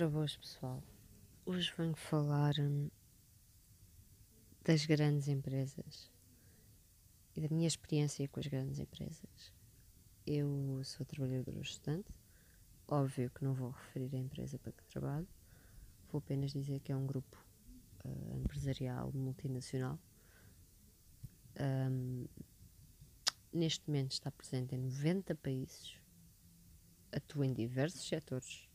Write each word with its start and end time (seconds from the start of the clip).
Ora 0.00 0.08
boas 0.08 0.36
pessoal, 0.36 0.80
hoje 1.44 1.74
venho 1.76 1.96
falar 1.96 2.54
hum, 2.60 2.88
das 4.62 4.86
grandes 4.86 5.26
empresas 5.26 6.08
e 7.34 7.40
da 7.40 7.48
minha 7.48 7.66
experiência 7.66 8.28
com 8.28 8.38
as 8.38 8.46
grandes 8.46 8.78
empresas. 8.78 9.52
Eu 10.24 10.80
sou 10.84 11.04
trabalhadora 11.04 11.60
estudante, 11.60 12.14
óbvio 12.86 13.28
que 13.28 13.42
não 13.42 13.54
vou 13.54 13.70
referir 13.70 14.14
a 14.14 14.18
empresa 14.20 14.56
para 14.60 14.70
que 14.70 14.84
trabalho, 14.84 15.26
vou 16.12 16.20
apenas 16.20 16.52
dizer 16.52 16.78
que 16.78 16.92
é 16.92 16.96
um 16.96 17.04
grupo 17.04 17.36
uh, 18.04 18.36
empresarial 18.36 19.10
multinacional. 19.12 19.98
Um, 21.58 22.24
neste 23.52 23.84
momento 23.88 24.12
está 24.12 24.30
presente 24.30 24.76
em 24.76 24.78
90 24.78 25.34
países, 25.34 25.96
atua 27.10 27.46
em 27.46 27.52
diversos 27.52 28.06
setores 28.06 28.67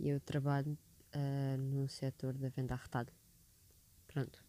e 0.00 0.08
eu 0.08 0.18
trabalho 0.18 0.78
uh, 1.14 1.58
no 1.58 1.86
setor 1.86 2.32
da 2.38 2.48
venda 2.48 2.72
a 2.72 2.76
retalho. 2.78 3.12
Pronto. 4.08 4.42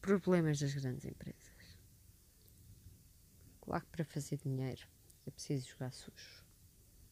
Problemas 0.00 0.60
das 0.60 0.72
grandes 0.74 1.04
empresas. 1.04 1.76
Claro 3.60 3.84
que 3.84 3.90
para 3.90 4.04
fazer 4.04 4.36
dinheiro 4.38 4.86
é 5.26 5.30
preciso 5.32 5.68
jogar 5.68 5.92
sujo, 5.92 6.46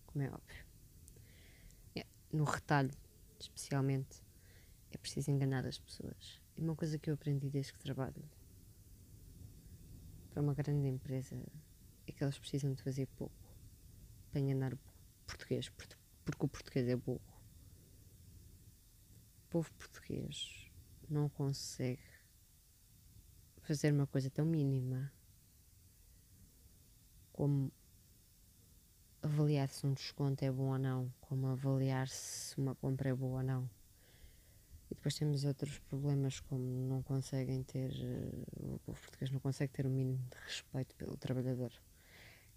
como 0.06 0.22
é 0.24 0.28
óbvio. 0.28 0.64
É, 1.96 2.06
no 2.32 2.44
retalho, 2.44 2.94
especialmente, 3.38 4.22
é 4.92 4.96
preciso 4.96 5.32
enganar 5.32 5.66
as 5.66 5.78
pessoas. 5.78 6.40
E 6.56 6.62
uma 6.62 6.76
coisa 6.76 6.98
que 6.98 7.10
eu 7.10 7.14
aprendi 7.14 7.50
desde 7.50 7.72
que 7.72 7.80
trabalho 7.80 8.24
para 10.30 10.40
uma 10.40 10.54
grande 10.54 10.86
empresa 10.86 11.34
é 12.06 12.12
que 12.12 12.22
eles 12.22 12.38
precisam 12.38 12.72
de 12.72 12.80
fazer 12.82 13.06
pouco 13.08 13.45
enganar 14.38 14.74
o 14.74 14.78
português, 15.26 15.68
porque 15.68 16.44
o 16.44 16.48
português 16.48 16.88
é 16.88 16.96
burro. 16.96 17.20
O 19.44 19.48
povo 19.50 19.70
português 19.72 20.70
não 21.08 21.28
consegue 21.28 22.02
fazer 23.62 23.92
uma 23.92 24.06
coisa 24.06 24.30
tão 24.30 24.44
mínima 24.44 25.12
como 27.32 27.72
avaliar 29.22 29.68
se 29.68 29.86
um 29.86 29.92
desconto 29.92 30.44
é 30.44 30.50
bom 30.50 30.72
ou 30.72 30.78
não, 30.78 31.12
como 31.20 31.48
avaliar 31.48 32.08
se 32.08 32.56
uma 32.58 32.74
compra 32.74 33.10
é 33.10 33.14
boa 33.14 33.38
ou 33.38 33.42
não. 33.42 33.70
E 34.90 34.94
depois 34.94 35.14
temos 35.16 35.44
outros 35.44 35.78
problemas 35.80 36.40
como 36.40 36.62
não 36.88 37.02
conseguem 37.02 37.62
ter, 37.62 37.92
o 38.56 38.78
povo 38.80 39.00
português 39.00 39.30
não 39.30 39.40
consegue 39.40 39.72
ter 39.72 39.86
o 39.86 39.90
mínimo 39.90 40.24
de 40.30 40.38
respeito 40.38 40.94
pelo 40.94 41.16
trabalhador 41.16 41.72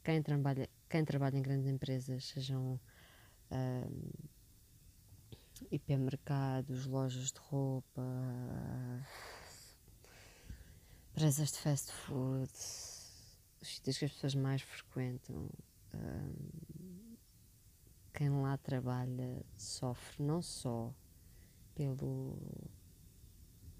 quem 0.03 0.21
trabalha, 0.21 0.69
quem 0.89 1.05
trabalha 1.05 1.37
em 1.37 1.41
grandes 1.41 1.67
empresas, 1.67 2.25
sejam 2.25 2.79
um, 3.51 4.09
hipermercados, 5.71 6.87
lojas 6.87 7.31
de 7.31 7.39
roupa, 7.39 8.01
empresas 11.11 11.51
de 11.51 11.59
fast 11.59 11.91
food, 11.91 12.51
os 13.61 13.75
sítios 13.75 13.97
que 13.99 14.05
as 14.05 14.11
pessoas 14.13 14.35
mais 14.35 14.61
frequentam, 14.63 15.49
um, 15.93 17.15
quem 18.13 18.29
lá 18.29 18.57
trabalha 18.57 19.45
sofre 19.55 20.23
não 20.23 20.41
só 20.41 20.93
pelo, 21.75 22.37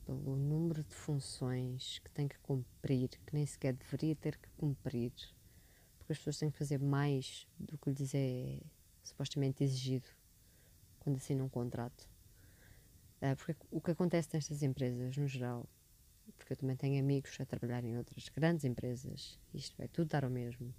pelo 0.06 0.36
número 0.36 0.84
de 0.84 0.96
funções 0.96 2.00
que 2.00 2.12
tem 2.12 2.28
que 2.28 2.38
cumprir, 2.40 3.10
que 3.10 3.34
nem 3.34 3.46
sequer 3.46 3.74
deveria 3.74 4.16
ter 4.16 4.38
que 4.38 4.50
cumprir 4.52 5.12
porque 6.10 6.14
as 6.14 6.18
pessoas 6.18 6.38
têm 6.40 6.50
que 6.50 6.58
fazer 6.58 6.80
mais 6.80 7.48
do 7.60 7.78
que 7.78 7.92
lhes 7.92 8.16
é 8.16 8.60
supostamente 9.04 9.64
exigido 9.64 10.08
quando 11.00 11.18
assinam 11.18 11.46
um 11.46 11.50
contrato. 11.50 12.10
Uh, 13.22 13.36
porque 13.36 13.56
o 13.70 13.80
que 13.80 13.92
acontece 13.92 14.30
nestas 14.34 14.64
empresas, 14.64 15.16
no 15.16 15.28
geral, 15.28 15.70
porque 16.36 16.54
eu 16.54 16.58
também 16.58 16.76
tenho 16.76 17.00
amigos 17.00 17.40
a 17.40 17.46
trabalhar 17.46 17.84
em 17.84 17.96
outras 17.96 18.28
grandes 18.30 18.66
empresas, 18.66 19.40
isto 19.54 19.78
vai 19.78 19.88
tudo 19.88 20.08
dar 20.08 20.24
ao 20.24 20.32
mesmo, 20.32 20.74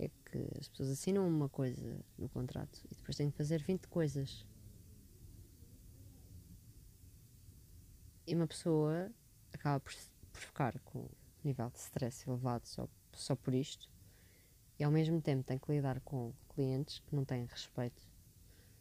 é 0.00 0.08
que 0.08 0.58
as 0.58 0.66
pessoas 0.68 0.90
assinam 0.90 1.28
uma 1.28 1.48
coisa 1.48 2.04
no 2.18 2.28
contrato 2.28 2.82
e 2.90 2.94
depois 2.96 3.16
têm 3.16 3.30
que 3.30 3.36
fazer 3.36 3.62
20 3.62 3.86
coisas. 3.86 4.44
E 8.26 8.34
uma 8.34 8.48
pessoa 8.48 9.12
acaba 9.52 9.78
por, 9.78 9.94
por 10.32 10.40
ficar 10.40 10.76
com 10.80 11.02
um 11.02 11.08
nível 11.44 11.70
de 11.70 11.78
stress 11.78 12.28
elevado 12.28 12.66
só, 12.66 12.88
só 13.12 13.36
por 13.36 13.54
isto 13.54 13.88
e 14.78 14.84
ao 14.84 14.90
mesmo 14.90 15.20
tempo 15.20 15.42
tem 15.42 15.58
que 15.58 15.70
lidar 15.72 16.00
com 16.00 16.32
clientes 16.54 16.98
que 17.00 17.14
não 17.14 17.24
têm 17.24 17.46
respeito, 17.46 18.02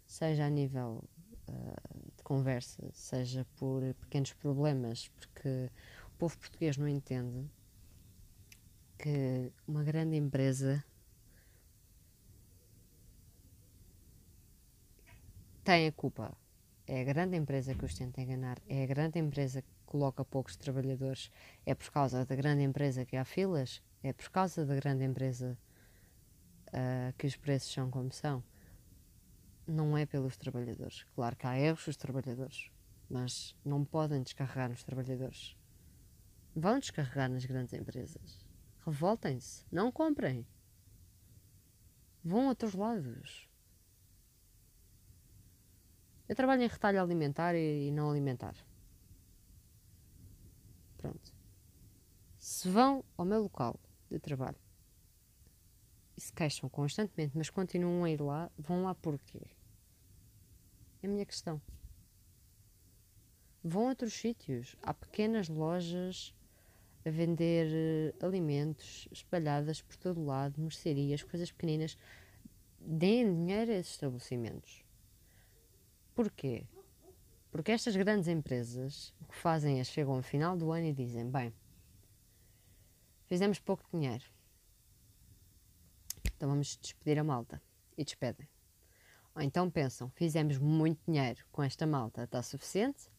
seja 0.06 0.46
a 0.46 0.50
nível 0.50 1.04
uh, 1.48 2.12
de 2.16 2.24
conversa, 2.24 2.90
seja 2.94 3.46
por 3.56 3.82
pequenos 4.02 4.34
problemas, 4.34 5.10
porque 5.10 5.70
o 6.08 6.18
povo 6.18 6.38
português 6.38 6.78
não 6.78 6.88
entende 6.88 7.50
que 8.98 9.52
uma 9.68 9.84
grande 9.84 10.16
empresa 10.16 10.84
tem 15.64 15.88
a 15.88 15.92
culpa. 15.92 16.36
É 16.88 17.02
a 17.02 17.04
grande 17.04 17.36
empresa 17.36 17.74
que 17.74 17.84
os 17.84 17.96
tenta 17.96 18.22
enganar, 18.22 18.62
é 18.70 18.84
a 18.84 18.86
grande 18.86 19.18
empresa 19.18 19.64
que 19.64 19.68
coloca 19.88 20.24
poucos 20.24 20.56
trabalhadores, 20.56 21.32
é 21.66 21.74
por 21.74 21.90
causa 21.90 22.24
da 22.24 22.36
grande 22.36 22.62
empresa 22.62 23.04
que 23.06 23.18
há 23.18 23.26
filas, 23.26 23.82
é 24.04 24.14
por 24.14 24.30
causa 24.30 24.64
da 24.64 24.76
grande 24.76 25.04
empresa 25.04 25.58
uh, 26.76 27.14
que 27.18 27.26
os 27.26 27.36
preços 27.36 27.72
são 27.72 27.90
como 27.90 28.12
são, 28.12 28.44
não 29.66 29.98
é 29.98 30.06
pelos 30.06 30.38
trabalhadores. 30.38 31.04
Claro 31.16 31.36
que 31.36 31.48
há 31.48 31.58
erros 31.58 31.86
dos 31.86 31.98
trabalhadores, 31.98 32.70
mas 33.10 33.56
não 33.64 33.84
podem 33.86 34.22
descarregar 34.22 34.70
nos 34.70 34.84
trabalhadores. 34.84 35.56
Vão 36.56 36.80
descarregar 36.80 37.30
nas 37.30 37.46
grandes 37.46 37.74
empresas. 37.74 38.46
Revoltem-se, 38.86 39.66
não 39.72 39.92
comprem. 39.92 40.46
Vão 42.24 42.46
a 42.46 42.50
outros 42.50 42.74
lados. 42.74 43.50
Eu 46.28 46.36
trabalho 46.36 46.64
em 46.64 46.68
retalho 46.68 47.02
alimentar 47.02 47.56
e, 47.56 47.92
não 47.92 48.10
alimentar. 48.10 48.56
Pronto. 50.98 51.34
Se 52.40 52.70
vão 52.70 53.04
ao 53.16 53.26
meu 53.26 53.44
local 53.44 53.80
de 54.10 54.20
trabalho 54.20 54.65
se 56.18 56.32
queixam 56.32 56.70
constantemente, 56.70 57.38
mas 57.38 57.50
continuam 57.50 58.04
a 58.04 58.10
ir 58.10 58.22
lá, 58.22 58.50
vão 58.58 58.84
lá 58.84 58.96
porquê? 58.96 59.42
É 61.02 61.08
a 61.08 61.10
minha 61.10 61.26
questão. 61.26 61.62
Vão 63.64 63.86
a 63.86 63.90
outros 63.90 64.14
sítios. 64.14 64.76
Há 64.82 64.94
pequenas 64.94 65.50
lojas 65.50 66.34
a 67.06 67.10
vender 67.10 67.68
uh, 67.68 68.26
alimentos 68.26 69.08
espalhadas 69.12 69.82
por 69.82 69.96
todo 69.98 70.22
o 70.22 70.26
lado, 70.26 70.62
mercearias, 70.62 71.24
coisas 71.24 71.52
pequeninas. 71.52 71.98
Deem 72.80 73.34
dinheiro 73.34 73.72
a 73.72 73.76
esses 73.76 73.94
estabelecimentos. 73.94 74.84
Porquê? 76.14 76.66
Porque 77.52 77.72
estas 77.72 77.96
grandes 77.96 78.28
empresas 78.28 79.14
o 79.20 79.26
que 79.26 79.36
fazem 79.36 79.80
é 79.80 79.84
chegam 79.84 80.16
ao 80.16 80.22
final 80.22 80.58
do 80.58 80.72
ano 80.72 80.86
e 80.86 80.94
dizem: 80.94 81.30
bem, 81.30 81.54
fizemos 83.28 83.60
pouco 83.60 83.84
dinheiro 83.92 84.35
então 86.36 86.50
vamos 86.50 86.78
despedir 86.78 87.18
a 87.20 87.24
malta. 87.24 87.62
E 87.98 88.04
despedem. 88.04 88.48
Ou 89.34 89.42
então 89.42 89.70
pensam, 89.70 90.10
fizemos 90.12 90.58
muito 90.58 91.00
dinheiro 91.06 91.46
com 91.52 91.64
esta 91.64 91.86
malta, 91.86 92.24
está 92.24 92.42
suficiente? 92.42 93.10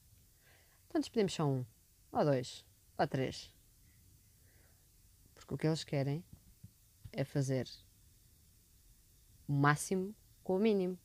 Então 0.89 1.01
despedimos 1.01 1.33
só 1.33 1.47
um, 1.47 1.65
ou 2.13 2.25
dois, 2.25 2.65
ou 2.99 3.07
três. 3.07 3.55
Porque 5.35 5.55
o 5.55 5.59
que 5.59 5.67
eles 5.67 5.85
querem 5.85 6.25
é 7.13 7.25
fazer 7.25 7.69
o 9.47 9.53
máximo 9.53 10.15
com 10.43 10.57
o 10.57 10.59
mínimo. 10.59 10.99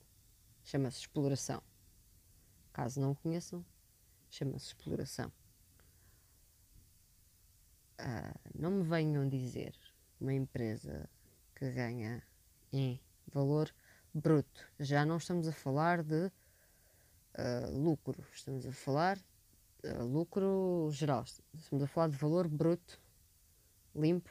Chama-se 0.64 1.00
exploração. 1.00 1.62
Caso 2.72 3.00
não 3.00 3.12
o 3.12 3.16
conheçam, 3.16 3.64
chama-se 4.30 4.68
exploração. 4.68 5.30
Uh, 8.00 8.50
não 8.54 8.70
me 8.70 8.82
venham 8.82 9.28
dizer 9.28 9.74
uma 10.20 10.32
empresa 10.32 11.08
que 11.62 11.70
ganha 11.70 12.20
em 12.72 13.00
valor 13.32 13.72
bruto. 14.12 14.68
Já 14.80 15.06
não 15.06 15.18
estamos 15.18 15.46
a 15.46 15.52
falar 15.52 16.02
de 16.02 16.26
uh, 16.26 17.70
lucro, 17.72 18.26
estamos 18.32 18.66
a 18.66 18.72
falar 18.72 19.16
uh, 19.84 20.04
lucro 20.04 20.88
geral. 20.90 21.24
Estamos 21.54 21.84
a 21.84 21.86
falar 21.86 22.08
de 22.08 22.16
valor 22.16 22.48
bruto 22.48 23.00
limpo 23.94 24.28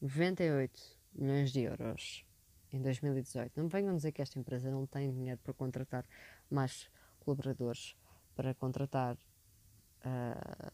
98 0.00 0.98
milhões 1.14 1.52
de 1.52 1.60
euros 1.60 2.26
em 2.72 2.82
2018. 2.82 3.52
Não 3.56 3.68
venham 3.68 3.94
dizer 3.94 4.10
que 4.10 4.20
esta 4.20 4.36
empresa 4.36 4.68
não 4.72 4.86
tem 4.86 5.12
dinheiro 5.12 5.38
para 5.40 5.54
contratar 5.54 6.04
mais 6.50 6.90
colaboradores, 7.20 7.96
para 8.34 8.52
contratar 8.54 9.14
uh, 9.14 10.72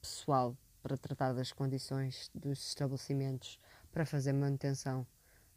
pessoal 0.00 0.56
para 0.84 0.98
tratar 0.98 1.32
das 1.32 1.50
condições 1.50 2.30
dos 2.34 2.58
estabelecimentos, 2.68 3.58
para 3.94 4.04
fazer 4.04 4.32
manutenção 4.32 5.06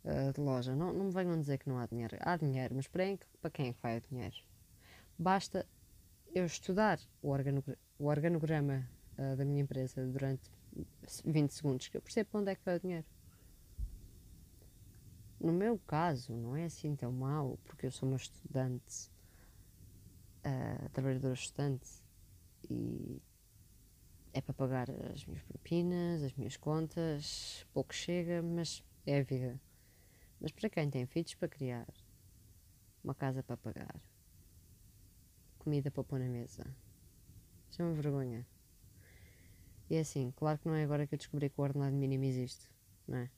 uh, 0.06 0.32
de 0.32 0.40
loja. 0.40 0.76
Não, 0.76 0.94
não 0.94 1.06
me 1.06 1.12
venham 1.12 1.40
dizer 1.40 1.58
que 1.58 1.68
não 1.68 1.80
há 1.80 1.88
dinheiro. 1.88 2.16
Há 2.22 2.38
dinheiro, 2.38 2.76
mas 2.76 2.88
para, 2.88 3.04
para 3.42 3.50
quem 3.50 3.70
é 3.70 3.74
que 3.74 3.82
vai 3.82 3.98
o 3.98 4.02
dinheiro? 4.02 4.36
Basta 5.18 5.66
eu 6.36 6.46
estudar 6.46 7.00
o, 7.20 7.30
organograma, 7.30 7.80
o 7.98 8.06
organograma 8.06 8.88
uh, 9.18 9.36
da 9.36 9.44
minha 9.44 9.62
empresa 9.62 10.06
durante 10.06 10.52
20 11.26 11.52
segundos 11.52 11.88
que 11.88 11.98
eu 11.98 12.02
percebo 12.02 12.30
para 12.30 12.40
onde 12.42 12.52
é 12.52 12.56
que 12.56 12.64
vai 12.64 12.78
o 12.78 12.80
dinheiro. 12.80 13.06
No 15.40 15.52
meu 15.52 15.80
caso, 15.80 16.32
não 16.34 16.56
é 16.56 16.66
assim 16.66 16.96
tão 16.96 17.12
mau, 17.12 17.58
porque 17.66 17.88
eu 17.88 17.92
sou 17.92 18.08
uma 18.08 18.18
estudante, 18.18 19.10
uh, 20.46 20.90
trabalhadora 20.90 21.34
estudante, 21.34 21.90
e 22.70 23.20
é 24.38 24.42
para 24.42 24.54
pagar 24.54 24.88
as 25.12 25.26
minhas 25.26 25.42
propinas, 25.44 26.22
as 26.22 26.34
minhas 26.34 26.56
contas, 26.56 27.66
pouco 27.74 27.92
chega, 27.92 28.40
mas 28.44 28.84
é 29.04 29.20
a 29.20 29.24
vida. 29.24 29.60
Mas 30.40 30.52
para 30.52 30.70
quem 30.70 30.88
tem 30.92 31.08
filhos 31.08 31.34
para 31.34 31.48
criar, 31.48 31.88
uma 33.04 33.16
casa 33.16 33.42
para 33.42 33.58
pagar, 33.58 34.00
comida 35.58 35.90
para 35.90 36.04
pôr 36.04 36.20
na 36.20 36.30
mesa, 36.30 36.64
isso 37.72 37.82
é 37.82 37.86
uma 37.86 37.96
vergonha. 37.96 38.46
E 39.90 39.96
é 39.96 40.02
assim, 40.02 40.32
claro 40.36 40.60
que 40.60 40.68
não 40.68 40.76
é 40.76 40.84
agora 40.84 41.08
que 41.08 41.16
eu 41.16 41.18
descobri 41.18 41.50
que 41.50 41.60
o 41.60 41.64
ordenado 41.64 41.96
mínimo 41.96 42.26
existe, 42.26 42.70
não 43.08 43.18
é? 43.18 43.32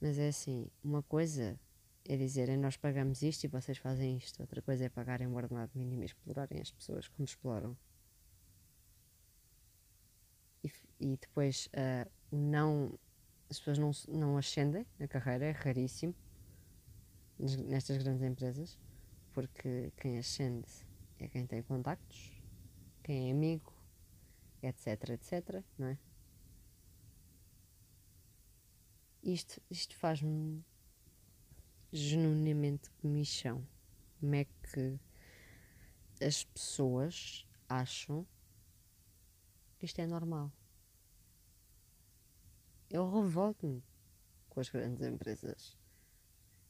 Mas 0.00 0.18
é 0.18 0.28
assim, 0.28 0.66
uma 0.82 1.02
coisa 1.02 1.60
é 2.06 2.16
dizerem 2.16 2.56
nós 2.56 2.78
pagamos 2.78 3.20
isto 3.20 3.44
e 3.44 3.48
vocês 3.48 3.76
fazem 3.76 4.16
isto, 4.16 4.40
outra 4.40 4.62
coisa 4.62 4.86
é 4.86 4.88
pagarem 4.88 5.26
o 5.26 5.34
ordenado 5.34 5.72
mínimo 5.74 6.02
e 6.02 6.06
explorarem 6.06 6.58
as 6.58 6.70
pessoas 6.70 7.06
como 7.06 7.26
exploram. 7.26 7.76
E, 11.02 11.16
depois 11.16 11.68
uh, 11.74 12.08
não 12.30 12.96
as 13.50 13.58
pessoas 13.58 13.78
não, 13.78 13.90
não 14.08 14.38
ascendem 14.38 14.86
na 14.98 15.06
carreira, 15.06 15.44
é 15.46 15.50
raríssimo 15.50 16.14
nestas 17.38 18.02
grandes 18.02 18.22
empresas, 18.22 18.78
porque 19.32 19.92
quem 19.98 20.16
ascende 20.16 20.68
é 21.18 21.28
quem 21.28 21.46
tem 21.46 21.62
contactos, 21.62 22.32
quem 23.02 23.28
é 23.28 23.32
amigo, 23.32 23.74
etc, 24.62 25.10
etc, 25.10 25.62
não 25.76 25.88
é? 25.88 25.98
Isto, 29.22 29.60
isto 29.70 29.94
faz-me 29.96 30.64
genuinamente 31.92 32.90
comichão. 33.02 33.66
Como 34.18 34.34
é 34.34 34.44
que 34.44 34.98
as 36.24 36.44
pessoas 36.44 37.46
acham 37.68 38.26
que 39.78 39.84
isto 39.84 40.00
é 40.00 40.06
normal? 40.06 40.50
Eu 42.92 43.10
revolto-me 43.10 43.82
com 44.50 44.60
as 44.60 44.68
grandes 44.68 45.00
empresas. 45.00 45.78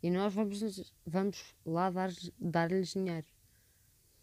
E 0.00 0.08
nós 0.08 0.32
vamos, 0.32 0.92
vamos 1.04 1.52
lá 1.66 1.90
dar-lhes 1.90 2.30
dar 2.38 2.69
dinheiro. 2.69 3.26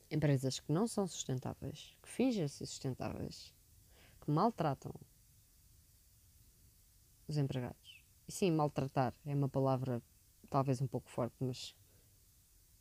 Empresas 0.10 0.62
que 0.62 0.72
não 0.72 0.88
são 0.88 1.06
sustentáveis, 1.06 1.98
que 2.01 2.07
fingem 2.07 2.48
ser 2.48 2.66
sustentáveis, 2.68 3.54
que 4.22 4.31
maltratam 4.31 4.94
os 7.28 7.36
empregados. 7.36 8.01
E 8.30 8.31
sim, 8.31 8.50
maltratar 8.50 9.13
é 9.25 9.36
uma 9.36 9.50
palavra 9.50 10.01
talvez 10.50 10.80
um 10.80 10.88
pouco 10.88 11.10
forte, 11.10 11.36
mas 11.42 11.75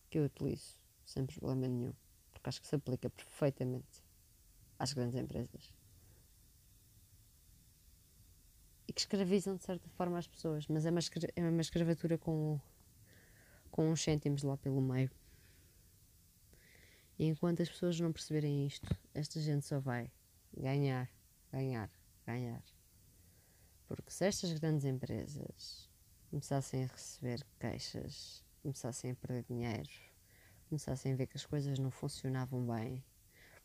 que 0.08 0.18
eu 0.20 0.26
utilizo 0.26 0.80
sem 1.04 1.26
problema 1.26 1.66
nenhum, 1.66 1.92
porque 2.30 2.48
acho 2.50 2.60
que 2.60 2.68
se 2.68 2.76
aplica 2.76 3.10
perfeitamente 3.10 4.00
às 4.78 4.92
grandes 4.92 5.16
empresas. 5.16 5.74
E 8.87 8.87
que 8.98 9.02
escravizam 9.02 9.54
de 9.56 9.62
certa 9.62 9.88
forma 9.90 10.18
as 10.18 10.26
pessoas, 10.26 10.66
mas 10.66 10.84
é 10.84 10.90
uma, 10.90 11.00
é 11.36 11.48
uma 11.48 11.60
escravatura 11.60 12.18
com, 12.18 12.60
com 13.70 13.90
uns 13.90 14.02
cêntimos 14.02 14.42
lá 14.42 14.56
pelo 14.56 14.80
meio. 14.80 15.10
E 17.16 17.26
enquanto 17.26 17.62
as 17.62 17.68
pessoas 17.68 18.00
não 18.00 18.12
perceberem 18.12 18.66
isto, 18.66 18.88
esta 19.14 19.40
gente 19.40 19.64
só 19.64 19.78
vai 19.78 20.10
ganhar 20.56 21.08
ganhar, 21.52 21.90
ganhar. 22.26 22.62
Porque 23.86 24.10
se 24.10 24.26
estas 24.26 24.52
grandes 24.58 24.84
empresas 24.84 25.88
começassem 26.30 26.84
a 26.84 26.86
receber 26.86 27.46
queixas, 27.58 28.44
começassem 28.62 29.12
a 29.12 29.14
perder 29.14 29.44
dinheiro, 29.44 29.90
começassem 30.68 31.12
a 31.12 31.16
ver 31.16 31.26
que 31.26 31.36
as 31.36 31.46
coisas 31.46 31.78
não 31.78 31.90
funcionavam 31.90 32.66
bem, 32.66 33.02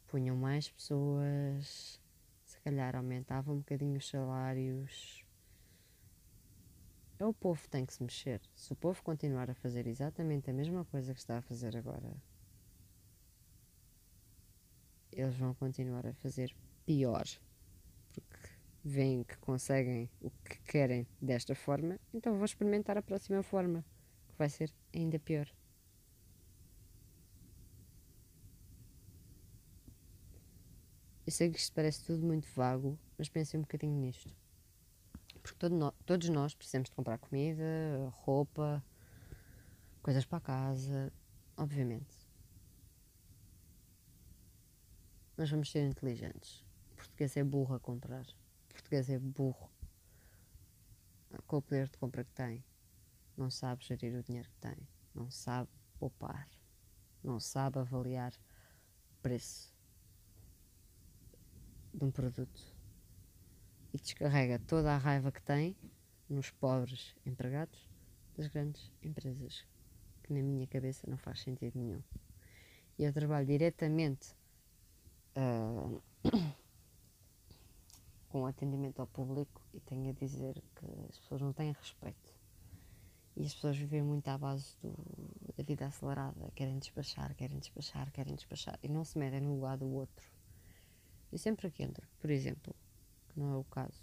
punham 0.07 0.35
mais 0.35 0.69
pessoas, 0.69 1.99
se 2.45 2.59
calhar 2.61 2.95
aumentavam 2.95 3.55
um 3.55 3.59
bocadinho 3.59 3.97
os 3.97 4.07
salários. 4.07 5.22
É 7.23 7.25
o 7.25 7.33
povo 7.33 7.61
que 7.61 7.69
tem 7.69 7.85
que 7.85 7.93
se 7.93 8.03
mexer. 8.03 8.41
Se 8.53 8.73
o 8.73 8.75
povo 8.75 9.01
continuar 9.01 9.49
a 9.49 9.53
fazer 9.53 9.87
exatamente 9.87 10.49
a 10.49 10.53
mesma 10.53 10.83
coisa 10.83 11.13
que 11.13 11.21
está 11.21 11.37
a 11.37 11.41
fazer 11.41 11.77
agora, 11.77 12.13
eles 15.09 15.33
vão 15.37 15.53
continuar 15.53 16.05
a 16.05 16.13
fazer 16.15 16.53
pior 16.85 17.23
porque 18.11 18.49
veem 18.83 19.23
que 19.23 19.37
conseguem 19.37 20.09
o 20.19 20.29
que 20.29 20.59
querem 20.63 21.07
desta 21.21 21.55
forma, 21.55 21.97
então 22.13 22.35
vou 22.35 22.43
experimentar 22.43 22.97
a 22.97 23.01
próxima 23.01 23.41
forma, 23.41 23.85
que 24.27 24.35
vai 24.37 24.49
ser 24.49 24.69
ainda 24.93 25.17
pior. 25.17 25.49
Eu 31.25 31.31
sei 31.31 31.49
que 31.49 31.57
isto 31.57 31.73
parece 31.73 32.03
tudo 32.03 32.25
muito 32.25 32.49
vago, 32.53 32.99
mas 33.17 33.29
pensem 33.29 33.61
um 33.61 33.63
bocadinho 33.63 33.97
nisto. 33.97 34.42
Porque 35.43 35.59
todo 35.59 35.91
todos 36.05 36.29
nós 36.29 36.55
precisamos 36.55 36.89
de 36.89 36.95
comprar 36.95 37.19
comida, 37.19 37.63
roupa, 38.23 38.83
coisas 40.01 40.25
para 40.25 40.39
casa, 40.39 41.13
obviamente. 41.55 42.27
Nós 45.37 45.51
vamos 45.51 45.69
ser 45.69 45.85
inteligentes 45.85 46.63
português 47.03 47.35
é 47.35 47.43
burro 47.43 47.75
a 47.75 47.79
comprar. 47.79 48.25
O 48.25 48.73
português 48.73 49.09
é 49.09 49.19
burro 49.19 49.69
com 51.47 51.57
o 51.57 51.61
poder 51.61 51.89
de 51.89 51.97
compra 51.97 52.23
que 52.23 52.31
tem. 52.31 52.63
Não 53.35 53.49
sabe 53.49 53.83
gerir 53.85 54.15
o 54.15 54.23
dinheiro 54.23 54.49
que 54.49 54.57
tem. 54.57 54.87
Não 55.13 55.29
sabe 55.29 55.69
poupar. 55.99 56.47
Não 57.23 57.39
sabe 57.39 57.79
avaliar 57.79 58.33
o 59.11 59.21
preço 59.21 59.73
de 61.93 62.03
um 62.03 62.11
produto. 62.11 62.72
E 63.93 63.97
descarrega 63.97 64.59
toda 64.59 64.93
a 64.93 64.97
raiva 64.97 65.31
que 65.31 65.41
tem 65.41 65.75
nos 66.27 66.49
pobres 66.49 67.15
empregados 67.25 67.87
das 68.35 68.47
grandes 68.47 68.91
empresas. 69.03 69.65
Que 70.23 70.33
na 70.33 70.41
minha 70.41 70.65
cabeça 70.67 71.07
não 71.09 71.17
faz 71.17 71.41
sentido 71.41 71.77
nenhum. 71.77 72.01
E 72.97 73.03
eu 73.03 73.13
trabalho 73.13 73.45
diretamente. 73.45 74.35
Uh, 75.35 76.01
com 78.33 78.47
atendimento 78.47 78.99
ao 78.99 79.05
público 79.05 79.61
e 79.75 79.79
tenho 79.79 80.09
a 80.09 80.13
dizer 80.13 80.59
que 80.75 80.85
as 81.07 81.19
pessoas 81.19 81.39
não 81.39 81.53
têm 81.53 81.71
respeito. 81.71 82.33
E 83.35 83.45
as 83.45 83.53
pessoas 83.53 83.77
vivem 83.77 84.01
muito 84.01 84.27
à 84.27 84.35
base 84.39 84.75
do, 84.81 84.91
da 85.55 85.63
vida 85.63 85.85
acelerada, 85.85 86.51
querem 86.55 86.79
despachar, 86.79 87.35
querem 87.35 87.59
despachar, 87.59 88.11
querem 88.11 88.33
despachar 88.33 88.79
e 88.81 88.89
não 88.89 89.05
se 89.05 89.19
metem 89.19 89.39
no 89.39 89.53
lugar 89.53 89.77
do 89.77 89.87
outro. 89.87 90.27
E 91.31 91.37
sempre 91.37 91.69
que 91.69 91.83
entro, 91.83 92.07
por 92.19 92.31
exemplo, 92.31 92.75
que 93.33 93.39
não 93.39 93.53
é 93.53 93.57
o 93.57 93.63
caso 93.63 94.01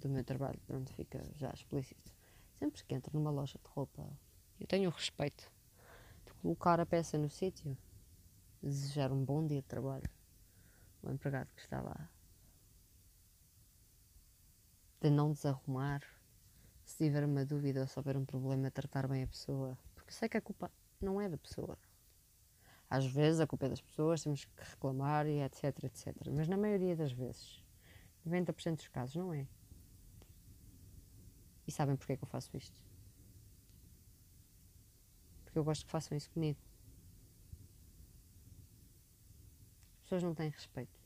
do 0.00 0.08
meu 0.08 0.24
trabalho, 0.24 0.60
onde 0.70 0.92
fica 0.92 1.24
já 1.36 1.50
explícito, 1.50 2.12
sempre 2.58 2.82
que 2.84 2.94
entro 2.94 3.16
numa 3.16 3.30
loja 3.30 3.58
de 3.62 3.70
roupa, 3.70 4.02
eu 4.58 4.66
tenho 4.66 4.90
o 4.90 4.92
respeito 4.92 5.50
de 6.26 6.32
colocar 6.34 6.80
a 6.80 6.86
peça 6.86 7.16
no 7.16 7.30
sítio, 7.30 7.76
desejar 8.60 9.12
um 9.12 9.24
bom 9.24 9.46
dia 9.46 9.62
de 9.62 9.68
trabalho 9.68 10.10
ao 11.02 11.12
empregado 11.12 11.52
que 11.54 11.60
está 11.60 11.80
lá 11.80 12.10
de 15.04 15.10
não 15.10 15.32
desarrumar, 15.32 16.02
se 16.82 16.96
tiver 17.04 17.24
uma 17.24 17.44
dúvida 17.44 17.82
ou 17.82 17.86
se 17.86 17.98
houver 17.98 18.16
um 18.16 18.24
problema, 18.24 18.70
tratar 18.70 19.06
bem 19.06 19.22
a 19.22 19.26
pessoa. 19.26 19.76
Porque 19.94 20.10
sei 20.10 20.30
que 20.30 20.38
a 20.38 20.40
culpa 20.40 20.70
não 20.98 21.20
é 21.20 21.28
da 21.28 21.36
pessoa. 21.36 21.76
Às 22.88 23.04
vezes 23.04 23.38
a 23.38 23.46
culpa 23.46 23.66
é 23.66 23.68
das 23.68 23.82
pessoas, 23.82 24.22
temos 24.22 24.46
que 24.46 24.52
reclamar 24.56 25.26
e 25.26 25.42
etc, 25.42 25.64
etc. 25.84 26.16
Mas 26.34 26.48
na 26.48 26.56
maioria 26.56 26.96
das 26.96 27.12
vezes, 27.12 27.63
90% 28.26 28.76
dos 28.76 28.88
casos, 28.88 29.14
não 29.16 29.32
é. 29.32 29.46
E 31.66 31.72
sabem 31.72 31.96
porque 31.96 32.12
é 32.12 32.16
que 32.16 32.24
eu 32.24 32.28
faço 32.28 32.56
isto? 32.56 32.80
Porque 35.44 35.58
eu 35.58 35.64
gosto 35.64 35.84
que 35.84 35.90
façam 35.90 36.16
isso 36.16 36.30
comigo. 36.30 36.58
As 39.96 40.02
pessoas 40.02 40.22
não 40.22 40.34
têm 40.34 40.50
respeito. 40.50 41.04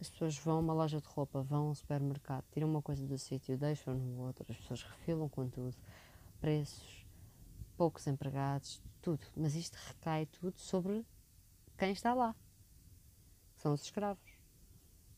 As 0.00 0.10
pessoas 0.10 0.36
vão 0.36 0.56
a 0.56 0.60
uma 0.60 0.74
loja 0.74 1.00
de 1.00 1.06
roupa, 1.06 1.42
vão 1.42 1.68
a 1.68 1.70
um 1.70 1.74
supermercado, 1.74 2.44
tiram 2.50 2.68
uma 2.68 2.82
coisa 2.82 3.06
do 3.06 3.16
sítio, 3.16 3.56
deixam 3.56 3.94
no 3.94 4.22
outro, 4.22 4.44
as 4.48 4.56
pessoas 4.56 4.82
refilam 4.82 5.28
com 5.28 5.48
tudo, 5.48 5.76
preços, 6.40 7.06
poucos 7.76 8.06
empregados, 8.08 8.82
tudo. 9.00 9.24
Mas 9.36 9.54
isto 9.54 9.76
recai 9.76 10.26
tudo 10.26 10.58
sobre 10.58 11.06
quem 11.78 11.92
está 11.92 12.12
lá. 12.14 12.34
São 13.62 13.74
os 13.74 13.82
escravos. 13.82 14.40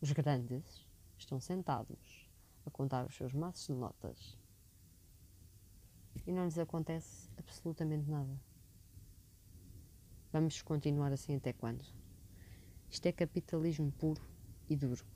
Os 0.03 0.13
grandes 0.13 0.87
estão 1.17 1.41
sentados 1.41 2.31
a 2.67 2.71
contar 2.71 3.07
os 3.07 3.17
seus 3.17 3.33
maços 3.33 3.65
de 3.65 3.73
notas 3.73 4.39
e 6.27 6.31
não 6.31 6.45
lhes 6.45 6.59
acontece 6.59 7.31
absolutamente 7.39 8.07
nada. 8.07 8.39
Vamos 10.31 10.61
continuar 10.61 11.11
assim 11.11 11.37
até 11.37 11.55
quando? 11.55 11.83
Isto 12.91 13.07
é 13.07 13.13
capitalismo 13.13 13.91
puro 13.93 14.21
e 14.69 14.77
duro. 14.77 15.07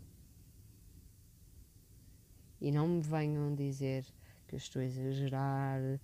E 2.63 2.73
não 2.73 2.89
me 2.89 3.03
venham 3.03 3.55
dizer 3.55 4.07
que 4.47 4.55
eu 4.55 4.57
estou 4.57 4.81
a 4.81 4.87
exagerar, 4.87 6.01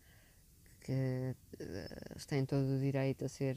que 0.84 1.34
uh, 1.60 2.26
têm 2.26 2.46
todo 2.46 2.76
o 2.76 2.78
direito 2.78 3.24
a 3.24 3.28
ser, 3.28 3.56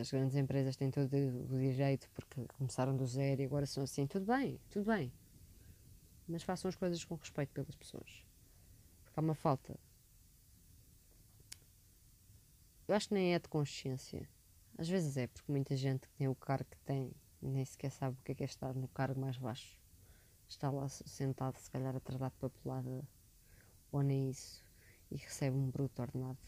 as 0.00 0.10
grandes 0.10 0.36
empresas 0.36 0.76
têm 0.76 0.90
todo 0.90 1.12
o 1.12 1.58
direito 1.58 2.08
porque 2.14 2.46
começaram 2.56 2.96
do 2.96 3.04
zero 3.06 3.42
e 3.42 3.44
agora 3.44 3.66
são 3.66 3.82
assim. 3.82 4.06
Tudo 4.06 4.26
bem, 4.26 4.60
tudo 4.70 4.86
bem. 4.86 5.12
Mas 6.28 6.44
façam 6.44 6.68
as 6.68 6.76
coisas 6.76 7.04
com 7.04 7.16
respeito 7.16 7.50
pelas 7.50 7.74
pessoas. 7.74 8.24
Porque 9.04 9.18
há 9.18 9.20
uma 9.20 9.34
falta 9.34 9.76
eu 12.88 12.94
acho 12.94 13.08
que 13.08 13.14
nem 13.14 13.34
é 13.34 13.38
de 13.38 13.48
consciência. 13.48 14.28
Às 14.78 14.88
vezes 14.88 15.16
é, 15.16 15.26
porque 15.26 15.50
muita 15.50 15.74
gente 15.74 16.06
que 16.06 16.14
tem 16.14 16.28
o 16.28 16.36
cargo 16.36 16.64
que 16.70 16.78
tem 16.84 17.12
nem 17.42 17.64
sequer 17.64 17.90
sabe 17.90 18.16
o 18.16 18.22
que 18.22 18.30
é, 18.30 18.34
que 18.36 18.42
é 18.44 18.46
estar 18.46 18.72
no 18.74 18.86
cargo 18.88 19.20
mais 19.20 19.36
baixo. 19.36 19.80
Está 20.48 20.70
lá 20.70 20.88
sentado, 20.88 21.58
se 21.58 21.68
calhar, 21.68 21.96
a 21.96 22.00
tratar 22.00 22.28
de 22.28 22.36
papelada, 22.36 23.02
ou 23.90 24.02
nem 24.02 24.30
isso, 24.30 24.64
e 25.10 25.16
recebe 25.16 25.56
um 25.56 25.68
bruto 25.68 26.00
ordenado. 26.00 26.38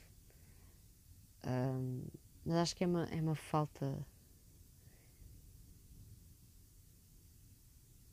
Mas 2.45 2.57
acho 2.57 2.77
que 2.77 2.85
é 2.85 2.87
uma, 2.87 3.05
é 3.05 3.21
uma 3.21 3.35
falta 3.35 4.07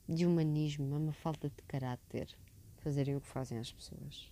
de 0.08 0.25
humanismo, 0.25 0.94
é 0.94 0.98
uma 0.98 1.13
falta 1.13 1.50
de 1.50 1.62
caráter 1.63 2.38
fazerem 2.77 3.15
o 3.15 3.22
que 3.22 3.27
fazem 3.27 3.58
as 3.58 3.72
pessoas. 3.72 4.32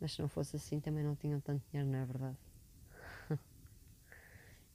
Mas 0.00 0.12
se 0.12 0.20
não 0.20 0.28
fosse 0.28 0.56
assim 0.56 0.80
também 0.80 1.04
não 1.04 1.14
tinham 1.14 1.40
tanto 1.40 1.62
dinheiro, 1.70 1.90
não 1.90 1.98
é 1.98 2.04
verdade? 2.04 2.38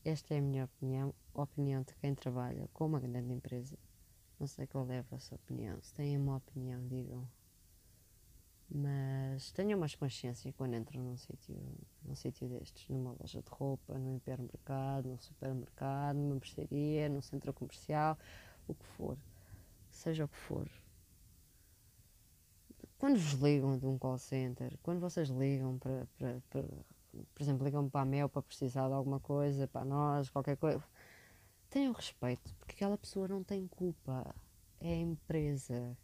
Esta 0.06 0.36
é 0.36 0.38
a 0.38 0.42
minha 0.42 0.66
opinião, 0.66 1.14
a 1.34 1.42
opinião 1.42 1.82
de 1.84 1.96
quem 1.96 2.14
trabalha 2.14 2.70
com 2.74 2.86
uma 2.86 3.00
grande 3.00 3.34
empresa. 3.34 3.78
Não 4.40 4.48
sei 4.48 4.68
qual 4.68 4.90
é 4.90 5.00
a 5.00 5.04
vossa 5.04 5.36
opinião. 5.36 5.82
Se 5.82 5.94
têm 5.94 6.18
uma 6.18 6.38
opinião, 6.38 6.88
digam. 6.88 7.28
Mas 8.72 9.52
tenham 9.52 9.80
mais 9.80 9.96
consciência 9.96 10.54
quando 10.54 10.76
entram 10.76 11.02
num 11.02 11.18
sítio, 11.18 11.56
num 12.04 12.16
sítio 12.16 12.48
destes, 12.48 12.88
numa 12.88 13.16
loja 13.20 13.42
de 13.42 13.50
roupa, 13.50 13.98
num 13.98 14.18
hipermercado, 14.18 15.10
num 15.10 15.18
supermercado, 15.18 16.18
numa 16.18 16.36
mercearia, 16.36 17.10
num 17.10 17.22
centro 17.22 17.52
comercial, 17.52 18.18
o 18.68 18.76
que 18.76 18.86
for. 18.86 19.18
Seja 19.90 20.26
o 20.26 20.28
que 20.28 20.38
for, 20.38 20.70
quando 23.00 23.18
vos 23.18 23.42
ligam 23.42 23.78
de 23.78 23.86
um 23.86 23.98
call 23.98 24.18
center, 24.18 24.78
quando 24.84 25.00
vocês 25.00 25.30
ligam 25.30 25.80
para, 25.80 26.06
para, 26.18 26.42
para 26.50 26.64
por 27.34 27.42
exemplo, 27.42 27.66
ligam 27.66 27.90
para 27.90 28.02
a 28.02 28.06
Mel 28.06 28.28
para 28.28 28.42
precisar 28.42 28.88
de 28.90 28.94
alguma 28.94 29.22
coisa, 29.22 29.68
para 29.70 29.86
nós, 29.86 30.30
qualquer 30.30 30.58
coisa, 30.58 30.84
tenham 31.70 31.94
respeito, 31.94 32.54
porque 32.60 32.74
aquela 32.74 32.98
pessoa 32.98 33.26
não 33.26 33.42
tem 33.42 33.68
culpa. 33.68 34.36
É 34.82 34.94
a 34.94 34.98
empresa 34.98 35.98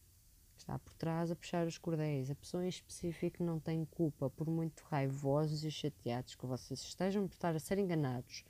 está 0.65 0.79
por 0.79 0.95
trás 0.95 1.29
a 1.29 1.35
puxar 1.35 1.67
os 1.67 1.77
cordéis. 1.77 2.31
A 2.31 2.35
pessoa 2.35 2.65
em 2.65 2.69
específico 2.69 3.43
não 3.43 3.59
tem 3.59 3.85
culpa, 3.85 4.31
por 4.31 4.49
muito 4.49 4.83
raivosos 4.89 5.63
e 5.63 5.69
chateados 5.69 6.33
que 6.33 6.45
vocês 6.45 6.81
estejam 6.81 7.27
por 7.27 7.35
estar 7.35 7.55
a 7.55 7.59
ser 7.59 7.77
enganados, 7.77 8.43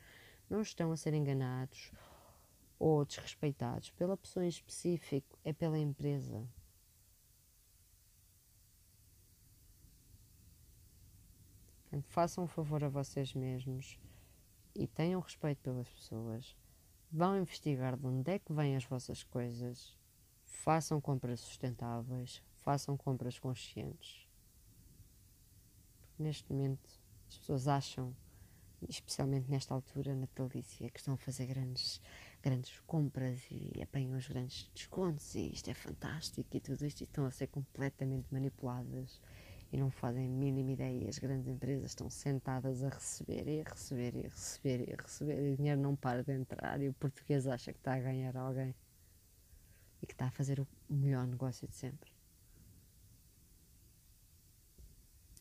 não 0.49 0.61
estão 0.61 0.93
a 0.93 0.97
ser 0.97 1.13
enganados 1.13 1.91
ou 2.79 3.03
desrespeitados 3.03 3.91
pela 3.91 4.15
pessoa 4.15 4.45
em 4.45 4.47
específico, 4.49 5.37
é 5.43 5.51
pela 5.51 5.77
empresa. 5.77 6.47
Façam 12.07 12.45
um 12.45 12.47
favor 12.47 12.83
a 12.83 12.89
vocês 12.89 13.33
mesmos 13.33 13.97
e 14.73 14.85
tenham 14.87 15.21
respeito 15.21 15.59
pelas 15.59 15.87
pessoas. 15.89 16.55
Vão 17.11 17.37
investigar 17.37 17.97
de 17.97 18.05
onde 18.05 18.31
é 18.31 18.39
que 18.39 18.51
vêm 18.51 18.75
as 18.75 18.83
vossas 18.83 19.23
coisas. 19.23 19.97
Façam 20.55 20.99
compras 20.99 21.41
sustentáveis. 21.41 22.41
Façam 22.61 22.97
compras 22.97 23.37
conscientes. 23.37 24.27
Neste 26.17 26.51
momento 26.51 26.89
as 27.29 27.37
pessoas 27.37 27.67
acham, 27.67 28.15
especialmente 28.87 29.49
nesta 29.51 29.73
altura 29.73 30.15
natalícia, 30.15 30.89
que 30.89 30.97
estão 30.97 31.13
a 31.13 31.17
fazer 31.17 31.45
grandes, 31.47 32.01
grandes 32.41 32.79
compras 32.87 33.45
e 33.51 33.81
apanham 33.83 34.17
os 34.17 34.27
grandes 34.27 34.71
descontos 34.73 35.35
e 35.35 35.51
isto 35.51 35.69
é 35.69 35.73
fantástico 35.73 36.55
e 36.55 36.59
tudo 36.59 36.85
isto 36.85 37.01
e 37.01 37.03
estão 37.03 37.25
a 37.25 37.31
ser 37.31 37.47
completamente 37.47 38.27
manipuladas 38.31 39.21
e 39.71 39.77
não 39.77 39.91
fazem 39.91 40.29
mínima 40.29 40.71
ideia. 40.71 41.09
As 41.09 41.19
grandes 41.19 41.47
empresas 41.47 41.91
estão 41.91 42.09
sentadas 42.09 42.83
a 42.83 42.89
receber 42.89 43.47
e 43.47 43.61
a 43.61 43.69
receber 43.69 44.15
e 44.15 44.25
a 44.25 44.29
receber 44.29 44.89
e 44.89 44.93
a 44.93 45.01
receber 45.01 45.49
e 45.49 45.53
o 45.53 45.57
dinheiro 45.57 45.81
não 45.81 45.95
para 45.95 46.23
de 46.23 46.33
entrar 46.33 46.81
e 46.81 46.87
o 46.87 46.93
português 46.93 47.45
acha 47.45 47.73
que 47.73 47.79
está 47.79 47.95
a 47.95 47.99
ganhar 47.99 48.35
alguém 48.37 48.73
e 50.01 50.05
que 50.05 50.13
está 50.13 50.27
a 50.27 50.31
fazer 50.31 50.59
o 50.59 50.67
melhor 50.89 51.25
negócio 51.27 51.67
de 51.67 51.75
sempre. 51.75 52.11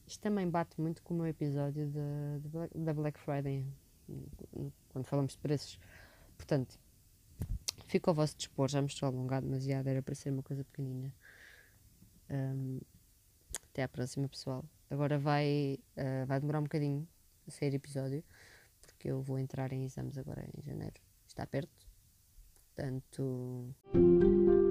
Isto 0.07 0.21
também 0.21 0.49
bate 0.49 0.81
muito 0.81 1.03
com 1.03 1.15
o 1.15 1.17
meu 1.17 1.27
episódio 1.27 1.91
da 2.75 2.93
Black 2.93 3.19
Friday, 3.19 3.67
quando 4.91 5.07
falamos 5.07 5.33
de 5.33 5.39
preços. 5.39 5.79
Portanto, 6.37 6.79
fico 7.87 8.11
ao 8.11 8.15
vosso 8.15 8.37
dispor, 8.37 8.69
já 8.69 8.83
me 8.83 8.89
estou 8.89 9.07
a 9.07 9.11
alongar 9.11 9.41
demasiado, 9.41 9.87
era 9.89 10.03
para 10.03 10.15
ser 10.15 10.31
uma 10.31 10.43
coisa 10.43 10.63
pequenina. 10.65 11.13
Um, 12.31 12.81
até 13.71 13.83
à 13.83 13.89
próxima, 13.89 14.29
pessoal. 14.29 14.65
Agora 14.91 15.19
vai, 15.19 15.79
uh, 15.97 16.27
vai 16.27 16.39
demorar 16.39 16.61
um 16.61 16.65
bocadinho 16.65 17.09
a 17.49 17.51
sair 17.51 17.75
episódio, 17.75 18.23
porque 18.83 19.11
eu 19.11 19.23
vou 19.23 19.39
entrar 19.39 19.73
em 19.73 19.85
exames 19.85 20.19
agora 20.19 20.45
em 20.55 20.63
janeiro. 20.63 21.01
Está 21.27 21.47
perto. 21.47 21.84
Portanto. 22.77 24.64